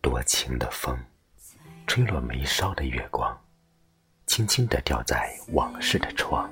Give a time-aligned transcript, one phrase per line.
[0.00, 0.98] 多情的风，
[1.86, 3.38] 吹落眉梢的月光，
[4.26, 6.50] 轻轻地掉在往事的窗，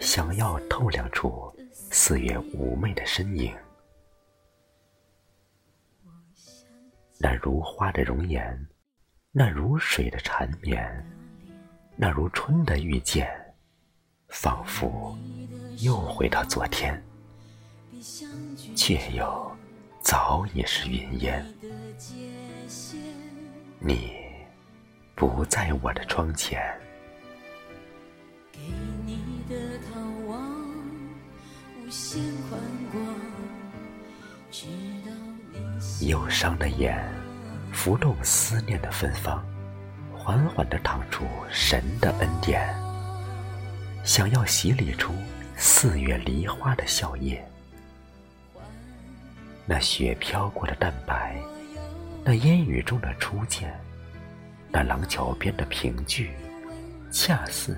[0.00, 3.54] 想要透亮出四月妩媚的身影。
[7.18, 8.66] 那如花的容颜，
[9.32, 11.04] 那如水的缠绵，
[11.96, 13.28] 那如春的遇见，
[14.28, 15.16] 仿佛
[15.78, 17.02] 又回到昨天，
[18.74, 19.56] 却又
[20.06, 21.44] 早已是云烟。
[23.80, 24.12] 你
[25.16, 26.62] 不在我的窗前，
[36.02, 36.96] 忧伤的眼
[37.72, 39.44] 浮动思念的芬芳，
[40.14, 42.72] 缓缓地淌出神的恩典，
[44.04, 45.12] 想要洗礼出
[45.56, 47.40] 四月梨花的笑靥，
[49.66, 51.36] 那雪飘过的淡白。
[52.24, 53.72] 那烟雨中的初见，
[54.70, 56.30] 那廊桥边的凭据，
[57.10, 57.76] 恰似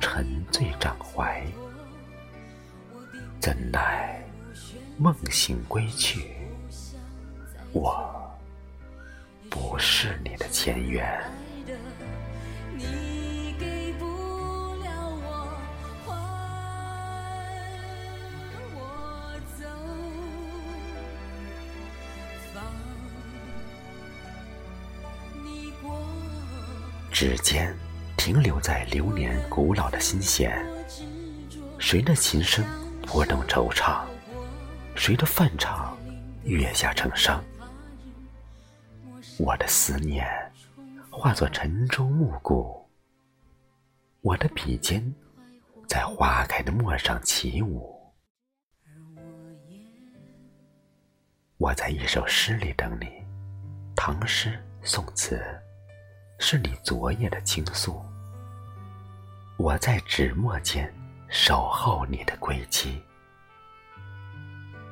[0.00, 1.42] 沉醉掌怀。
[3.40, 4.22] 怎奈
[4.98, 6.30] 梦醒归去，
[7.72, 8.30] 我
[9.48, 11.20] 不是你的前缘。
[27.20, 27.76] 指尖
[28.16, 30.58] 停留在流年古老的心弦，
[31.78, 32.64] 谁的琴声
[33.02, 34.06] 拨动惆怅？
[34.94, 35.94] 谁的泛唱
[36.44, 37.38] 月下成殇？
[39.38, 40.26] 我的思念
[41.10, 42.88] 化作晨钟暮鼓，
[44.22, 45.14] 我的笔尖
[45.86, 48.00] 在花开的陌上起舞。
[51.58, 53.06] 我在一首诗里等你，
[53.94, 55.38] 唐诗宋词。
[56.42, 58.02] 是你昨夜的倾诉，
[59.58, 60.92] 我在纸墨间
[61.28, 62.98] 守候你的归期。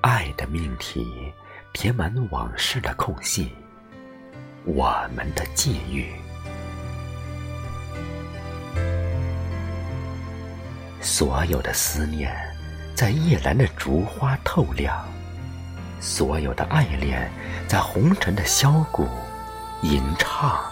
[0.03, 1.33] 爱的命题
[1.73, 3.51] 填满往事的空隙，
[4.67, 6.13] 我们的际遇。
[11.01, 12.31] 所有的思念
[12.95, 15.03] 在夜阑的烛花透亮，
[15.99, 17.29] 所有的爱恋
[17.67, 19.09] 在红尘的箫鼓
[19.81, 20.63] 吟唱。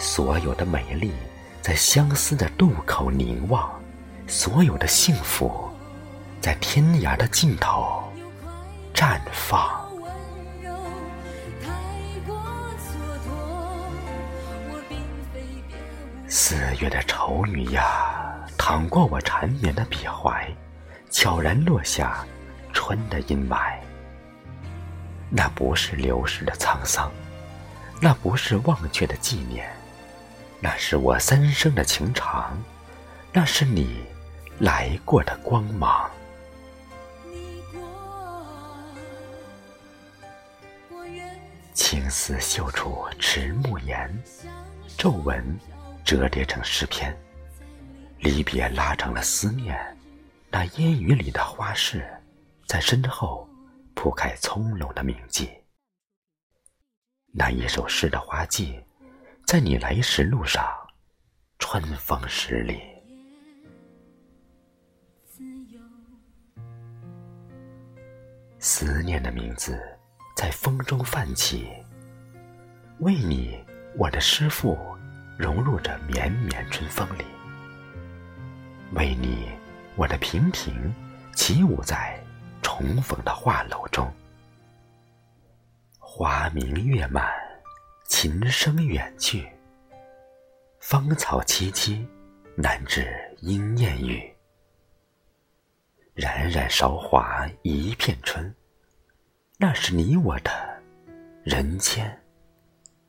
[0.00, 1.12] 所有的美丽
[1.60, 3.70] 在相思的渡口凝望，
[4.26, 5.70] 所有的幸福
[6.40, 8.02] 在天涯的尽头
[8.94, 9.78] 绽放。
[16.26, 20.48] 四月的愁雨呀，淌过我缠绵的笔怀，
[21.10, 22.24] 悄然落下
[22.72, 23.74] 春的阴霾。
[25.28, 27.12] 那不是流逝的沧桑，
[28.00, 29.70] 那不是忘却的纪念。
[30.62, 32.62] 那是我三生的情长，
[33.32, 34.04] 那是你
[34.58, 36.10] 来过的光芒。
[41.72, 44.22] 青丝绣出迟暮言，
[44.98, 45.58] 皱纹
[46.04, 47.16] 折叠成诗篇。
[48.18, 49.74] 离别拉长了思念，
[50.50, 52.06] 那烟雨里的花事，
[52.66, 53.48] 在身后
[53.94, 55.50] 铺开葱茏的铭记。
[57.32, 58.78] 那一首诗的花季。
[59.50, 60.64] 在你来时路上，
[61.58, 62.80] 春风十里。
[68.60, 69.76] 思念的名字
[70.36, 71.68] 在风中泛起，
[73.00, 73.58] 为你，
[73.98, 74.78] 我的诗赋
[75.36, 77.24] 融入着绵绵春风里；
[78.92, 79.48] 为你，
[79.96, 80.94] 我的平平
[81.34, 82.22] 起舞在
[82.62, 84.08] 重逢的画楼中。
[85.98, 87.39] 花明月满。
[88.10, 89.48] 琴声远去，
[90.80, 92.04] 芳草萋萋，
[92.56, 93.08] 难知
[93.42, 94.28] 莺燕语。
[96.14, 98.52] 冉冉韶华一片春，
[99.58, 100.50] 那是你我的
[101.44, 102.20] 人间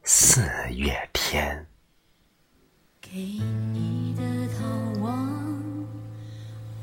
[0.03, 1.65] 四月天。
[3.01, 4.21] 给你的
[4.53, 5.88] 逃亡，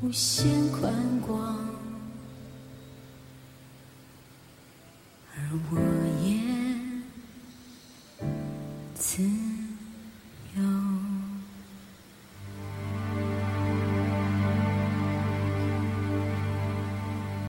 [0.01, 1.68] 无限宽广，
[8.99, 9.23] 此